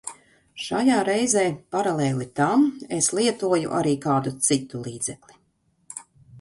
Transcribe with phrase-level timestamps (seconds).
[0.67, 1.43] Šajā reizē
[1.75, 2.65] paralēli tam
[2.99, 5.41] es lietoju arī kādu citu līdzekli.